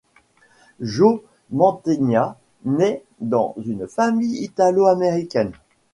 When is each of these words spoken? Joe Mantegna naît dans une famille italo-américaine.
Joe 0.79 1.21
Mantegna 1.51 2.35
naît 2.65 3.03
dans 3.19 3.53
une 3.63 3.87
famille 3.87 4.43
italo-américaine. 4.43 5.51